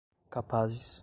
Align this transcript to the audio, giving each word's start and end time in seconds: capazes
capazes 0.29 0.99